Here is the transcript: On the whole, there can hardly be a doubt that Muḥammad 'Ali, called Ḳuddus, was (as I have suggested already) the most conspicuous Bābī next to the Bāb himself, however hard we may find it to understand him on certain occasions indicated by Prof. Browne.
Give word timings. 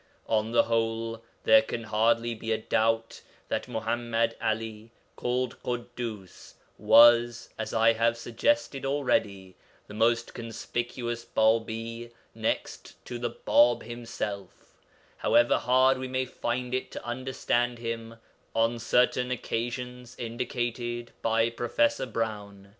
On 0.25 0.49
the 0.51 0.63
whole, 0.63 1.21
there 1.43 1.61
can 1.61 1.83
hardly 1.83 2.33
be 2.33 2.51
a 2.51 2.57
doubt 2.57 3.21
that 3.49 3.67
Muḥammad 3.67 4.33
'Ali, 4.41 4.89
called 5.15 5.61
Ḳuddus, 5.61 6.55
was 6.79 7.49
(as 7.59 7.71
I 7.71 7.93
have 7.93 8.17
suggested 8.17 8.83
already) 8.83 9.53
the 9.85 9.93
most 9.93 10.33
conspicuous 10.33 11.23
Bābī 11.23 12.09
next 12.33 12.95
to 13.05 13.19
the 13.19 13.29
Bāb 13.29 13.83
himself, 13.83 14.81
however 15.17 15.59
hard 15.59 15.99
we 15.99 16.07
may 16.07 16.25
find 16.25 16.73
it 16.73 16.89
to 16.93 17.05
understand 17.05 17.77
him 17.77 18.15
on 18.55 18.79
certain 18.79 19.29
occasions 19.29 20.15
indicated 20.17 21.11
by 21.21 21.51
Prof. 21.51 22.11
Browne. 22.11 22.69